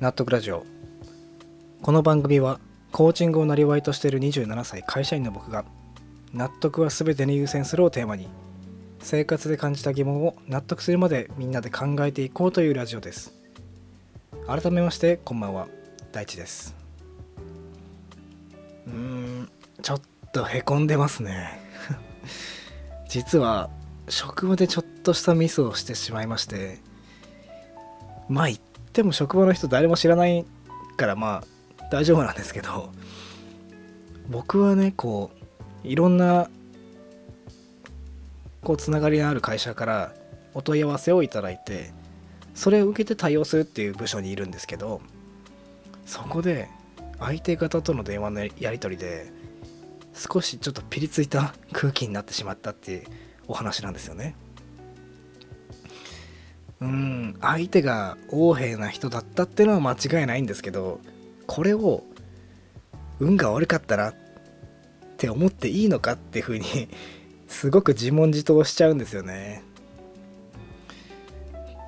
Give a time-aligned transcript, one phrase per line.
[0.00, 0.64] 納得ラジオ。
[1.82, 2.58] この番組は
[2.90, 5.66] コーチングをなりわいとしている27歳会社員の僕が
[6.32, 8.26] 納得は全てに優先するをテーマに
[9.00, 13.34] 生活で感じた疑問を納得するまでみんなで考えていこうというラジオです。
[14.46, 15.68] 改めましてこんばんは。
[16.12, 16.74] 大地です。
[18.86, 19.50] うーん
[19.82, 20.00] ちょっ
[20.32, 21.60] とへこんでますね。
[23.06, 23.68] 実は
[24.08, 26.78] 職場でちょっとしたミスをしてしまいまして
[28.30, 28.48] まあ
[28.90, 30.44] っても職場の人誰も知らない
[30.96, 31.44] からま
[31.78, 32.90] あ大丈夫なんですけど
[34.28, 35.30] 僕はねこ
[35.84, 36.50] ういろんな
[38.62, 40.12] こうつながりのある会社から
[40.54, 41.92] お問い合わせをいただいて
[42.54, 45.00] それを受けて対応するっていう部署にいるんですけど
[46.04, 46.68] そこで
[47.20, 49.32] 相手方との電話のやり取りで
[50.14, 53.04] 少しちょっとピリついた空気になってしまったっていう
[53.46, 54.34] お話なんですよね。
[56.80, 61.00] うん相手が横柄な人だったっていうのは間違いないんですけど
[61.46, 62.04] これを
[63.18, 64.14] 運が悪かったなっ
[65.18, 66.64] て思っていいのかっていうふうに
[67.48, 69.62] すごく自問自答しちゃうんですよね。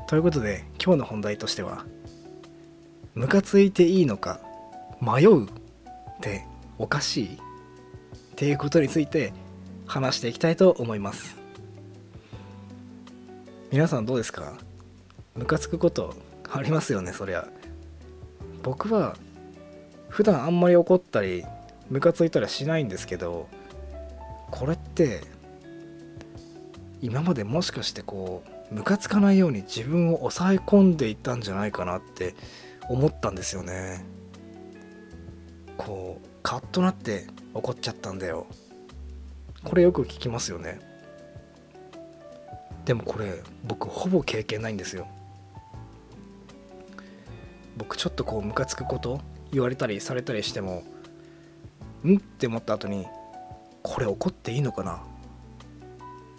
[0.08, 1.86] ということで今日の本題としては
[3.14, 4.40] ムカついていいのか
[5.00, 5.48] 迷うっ
[6.20, 6.44] て
[6.78, 7.38] おかしいっ
[8.36, 9.32] ていうことについて
[9.86, 11.34] 話していきたいと思います
[13.70, 14.52] 皆さんどうですか？
[15.34, 16.14] ムカつくこと
[16.50, 17.48] ありますよねそりゃ。
[18.62, 19.16] 僕は
[20.08, 21.44] 普段あんまり怒ったり
[21.90, 23.48] ムカついたりしないんですけど
[24.50, 25.22] これって
[27.00, 32.34] 今までもしかしてこうムカつかないように自分を抑え込んでいったんじゃないかなって
[32.88, 34.04] 思ったんですよね。
[35.76, 38.46] こうカッとなって怒っちゃったんだよ。
[39.64, 40.80] これよく聞きますよね。
[42.84, 45.06] でもこれ僕ほぼ経験ないんですよ。
[47.82, 50.84] 僕ちょっとこうムカつくこと言われたりされたりしても
[52.04, 52.14] ん？
[52.14, 53.08] って思った後に
[53.82, 55.02] これ怒っていいのかな？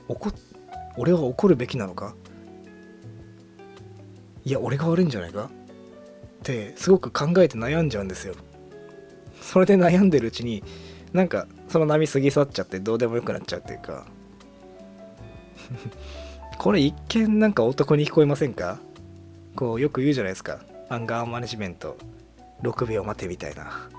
[0.07, 0.31] 怒
[0.95, 2.15] 俺は怒るべきなのか？
[4.45, 5.47] いや俺が悪いんじゃないか？
[5.47, 5.49] っ
[6.43, 8.35] てすごく考えて悩んじゃうんですよ。
[9.41, 10.63] それで悩んでるうちに
[11.11, 14.05] なんかその波過ぎ去っちゃってどうでもよくなっちゃうっていうか。
[16.57, 18.79] これ一見なんか男に聞こえませんか？
[19.57, 20.61] こうよく言うじゃないですか。
[20.93, 21.97] アンガーマネジメント
[22.61, 23.89] 6秒待てみたいな。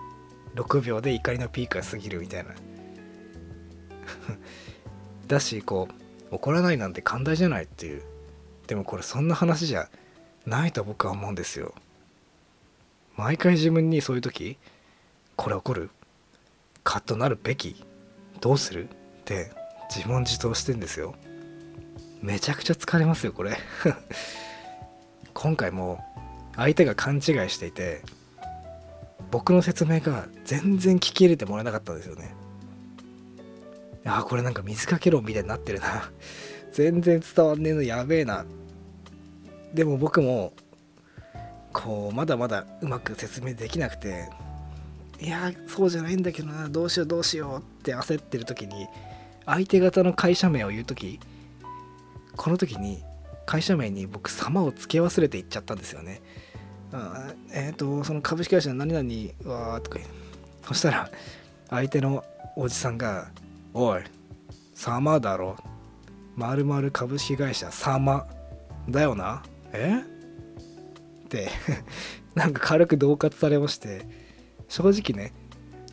[0.54, 2.50] 6秒で怒りのピークが過ぎるみたいな。
[5.26, 5.88] だしこ
[6.30, 8.02] う怒らないなんて寛大じゃないっていう。
[8.68, 9.88] でもこれそんな話じゃ
[10.46, 11.74] ないと僕は思うんですよ。
[13.16, 14.56] 毎回自分にそういう時
[15.34, 15.90] これ怒る。
[16.84, 17.84] カッとなるべき。
[18.40, 18.88] どうする？
[18.88, 18.92] っ
[19.24, 19.50] て
[19.92, 21.16] 自問自答してんですよ。
[22.22, 23.58] めちゃくちゃ疲れますよこれ。
[25.34, 26.13] 今回も
[26.56, 28.02] 相手が勘違いしていて
[29.30, 32.34] 僕の説明が全然聞き入れてもらえなかったんですよね。
[34.06, 36.10] ああこれなんか水かけ論みたいになってるな。
[36.72, 38.44] 全然伝わんねえのやべえな。
[39.72, 40.52] でも僕も
[41.72, 44.30] こうまだまだうまく説明できなくて
[45.20, 48.86] いやそうじゃないんだけどなどうしようどうしようって焦ってる時に
[49.44, 51.18] 相手方の会社名を言う時
[52.36, 53.02] この時に
[53.46, 56.22] 会社名に僕様を付け忘れて言っちゃったんですよね。
[56.92, 59.98] あえっ、ー、とその株式会社の何々はとか
[60.66, 61.10] そしたら
[61.70, 62.24] 相手の
[62.56, 63.30] おじさんが
[63.74, 64.02] 「おい
[64.74, 65.56] 様だろ。
[66.36, 68.26] まるまる株式会社様
[68.88, 69.42] だよな。
[69.72, 70.02] え？
[71.24, 71.48] って
[72.34, 74.06] なんか軽く恫喝されまして
[74.68, 75.32] 正直ね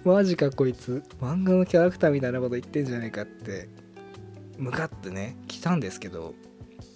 [0.03, 3.69] マジかこいつ漫画のキャラクターみたいなこと言ってんじゃねえかって
[4.57, 6.33] 向かってね来たんですけど。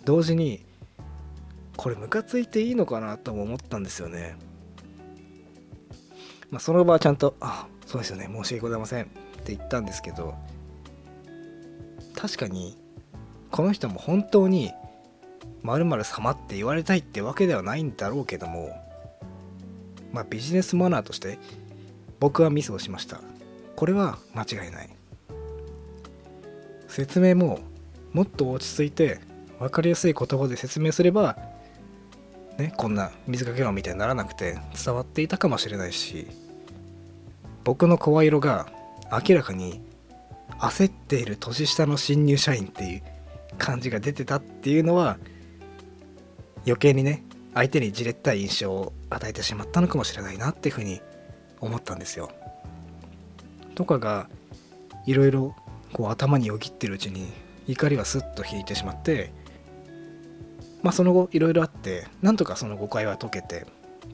[0.05, 0.65] 同時に
[1.75, 4.37] これムカついていいのかなとも思ったんですよね。
[6.51, 8.29] まあその場はちゃんと「あそうですよね。
[8.31, 9.07] 申し訳ございません」っ
[9.43, 10.35] て言ったんですけど
[12.15, 12.77] 確かに
[13.51, 14.71] この人も本当に
[15.63, 18.69] 〇〇様って言われたいってわけではないんだろうけども
[20.13, 21.39] まあビジネスマナーとして
[22.19, 23.21] 僕はミスをしました。
[23.75, 24.89] これは間違いない。
[26.87, 27.59] 説明も
[28.13, 29.19] もっと落ち着いて
[29.59, 31.37] 分かりやすい言葉で説明すれば
[32.57, 36.27] ねこんな水かけ論みたいにならなくて伝わっていたかもしれないし
[37.63, 38.67] 僕の声色が
[39.11, 39.81] 明らかに
[40.59, 43.03] 焦っている年下の新入社員っていう
[43.57, 45.17] 感じが出てたっていうのは
[46.65, 47.23] 余計にね
[47.53, 51.01] 相手にじれったい印象を与えてしまったのかもしれないなっていうふうに
[51.61, 52.29] 思ったんですよ。
[53.75, 54.27] とかが
[55.05, 55.55] いろいろ
[55.93, 57.31] こう頭によぎってるうちに
[57.67, 59.31] 怒りはスッと引いてしまって
[60.85, 63.65] まあその後いろいろあってなんとかその誤解は解けて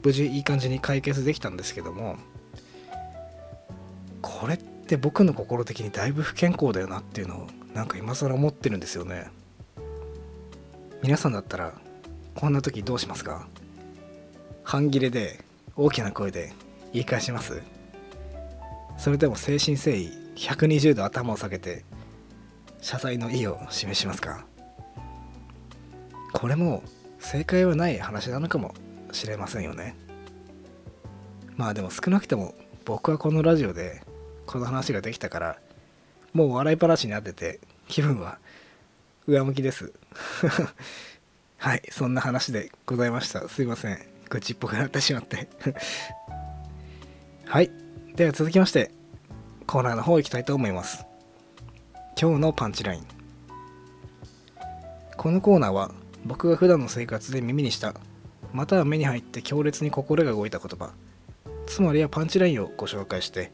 [0.02, 2.16] 無事いい感じに解決できたんですけども
[4.22, 9.26] これって僕の心的にだいぶ不健康だよなっていうのをなんか今更思ってるんですよね。
[11.02, 11.74] 皆さんだったら
[12.34, 13.46] こんな時どうしますか？
[14.64, 15.44] 半切れで
[15.76, 16.54] 大きな声で
[16.94, 17.60] 言い返します？
[18.96, 21.84] それでも誠心誠意120度頭を下げて
[22.80, 24.46] 謝罪の意を示しますか？
[26.32, 26.82] これも
[27.18, 28.74] 正解はない話なのかも
[29.12, 29.96] しれませんよね。
[31.56, 34.02] まあでも少なくとも僕はこのラジオで
[34.46, 35.58] この話ができたから
[36.32, 38.38] もう笑い話になってて気分は
[39.26, 39.92] 上向きです。
[41.58, 43.48] はいそんな話でございました。
[43.48, 43.98] すいません。
[44.28, 45.48] 愚痴っぽくなってしまって。
[47.46, 47.70] はい
[48.16, 48.90] では続きまして
[49.66, 51.04] コーナーの方行きたいと思います。
[52.20, 53.06] 今日のパンチライン。
[55.16, 55.92] このコーナーは
[56.24, 57.94] 僕が普段の生活で耳にした
[58.52, 60.92] または目に入って強烈に心が動いた言葉。
[61.66, 63.50] つまりはパンチラインをご紹介して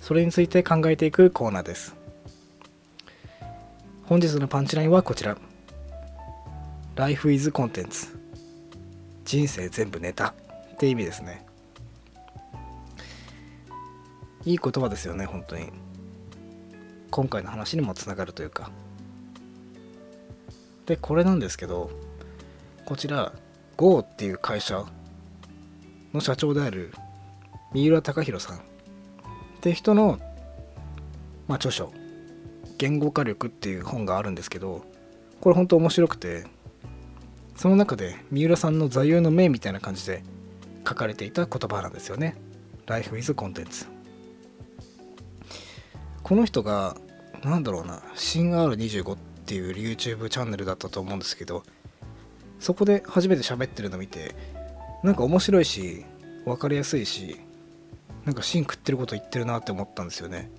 [0.00, 1.94] それについて考えていくコーナーです。
[4.04, 5.36] 本日のパンチラインはこちら。
[6.96, 7.88] Life is content
[9.24, 10.34] 人生全部ネタ。
[10.74, 11.44] って意味ですね。
[14.46, 15.68] いい言葉ですよね本当に。
[17.10, 18.70] 今回の話にもつながるというか。
[20.90, 21.88] でこれなんですけど
[22.84, 23.32] こちら
[23.76, 24.84] GO っていう会社
[26.12, 26.92] の社長である
[27.72, 28.60] 三浦貴大さんっ
[29.60, 30.18] て人の、
[31.46, 31.92] まあ、著書
[32.76, 34.84] 「言語化力」っていう本があるんですけど
[35.40, 36.48] これ本当面白くて
[37.54, 40.24] その中で三浦さんの座右の銘みたいな感じで
[40.84, 42.34] 書かれていた言葉なんですよね。
[42.86, 43.86] Life is Contents。
[46.24, 46.96] この人が
[47.44, 51.64] 何だろうな新 R25 ってていう YouTube チャンネルだったと思うんですけど
[52.60, 54.36] そこで初めて喋ってるの見て
[55.02, 56.04] なんか面白いし
[56.44, 57.36] 分かりやすいし
[58.24, 60.52] なんか芯食ってること言ってるなって思ったんですよね。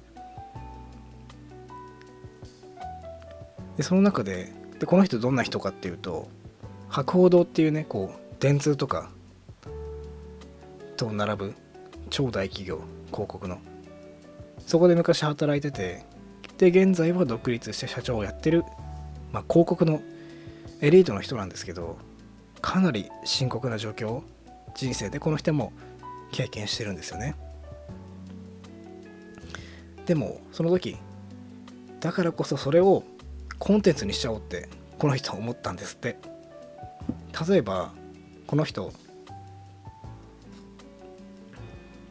[3.78, 6.28] でその中ででこの人どんな人かっていうと
[6.90, 9.10] 博報堂っていうねこう電通とか
[10.98, 11.54] と並ぶ
[12.10, 13.60] 超大企業広告の
[14.68, 16.04] そこで昔働いてて
[16.62, 18.64] で現在は独立して社長をやってる、
[19.34, 20.00] まあ、広告の
[20.80, 21.98] エリートの人なんですけど
[22.62, 24.24] かなり深刻な状況を
[24.76, 25.74] 人生でこの人も
[26.32, 27.36] 経験してるんですよね。
[30.06, 30.98] でもその時
[32.00, 33.04] だからこそそれを
[33.58, 34.70] コンテンツにしちゃおうって
[35.00, 36.20] この人は思ったんですって。
[37.50, 37.92] 例えば
[38.46, 38.94] この人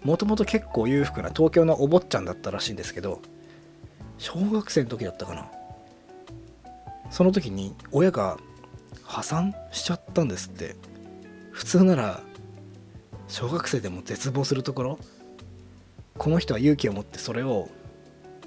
[0.03, 3.21] もともと結構裕福な東京のお坊ちゃんだったらしいんですけど
[4.21, 5.51] 小学生の時だったかな。
[7.11, 8.37] その時に親が
[9.03, 10.77] 破産しちゃったんですって。
[11.53, 12.21] 普通なら
[13.29, 14.99] 小学生でも絶望するところ。
[16.19, 17.71] この人は勇気を持ってそれを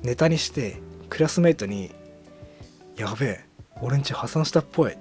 [0.03, 0.79] ネタにして
[1.09, 1.91] クラスメートに
[2.95, 3.45] 「やべえ
[3.81, 4.97] 俺んち破産したっぽい」っ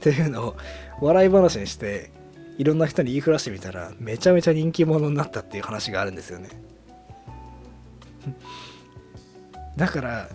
[0.00, 0.56] ていうのを
[1.00, 2.10] 笑い話にして
[2.58, 6.50] いろんな人に言いふらしてみたらめちゃめちゃ人気者になったっていう話があるんですよね。
[9.76, 10.28] だから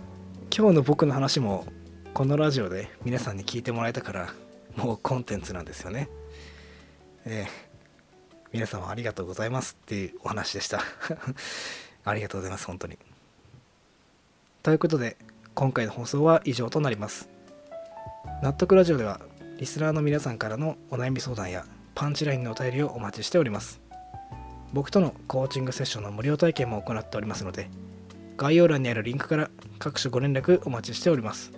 [0.54, 1.64] 今日の僕の話も
[2.12, 4.34] このラジオで皆さんに聞いてもらえたから
[4.76, 6.08] もうコンテンツなんですよね。
[7.24, 7.68] ええ。
[8.52, 10.80] 皆様ありがとうございますっていうお話でした。
[12.04, 12.98] ありがとうございます本当に。
[14.64, 15.16] ということで
[15.54, 17.28] 今回の放送は以上となります。
[18.42, 19.20] 納得ラジオでは
[19.58, 23.80] リスナーの皆さんからのお悩み相談やパンチラインのお便りをお待ちしております。
[24.72, 27.70] 僕とのコーチングセッションの無料体験も行っておりますので
[28.38, 31.52] 概要欄にあるリンクから各種ご連絡お待ちしております。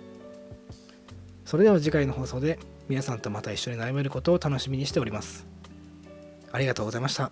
[1.45, 2.59] それでは次回の放送で
[2.89, 5.45] 皆さんとまた一緒に悩めることを楽しみにしております。
[6.51, 7.31] ありがとうございました。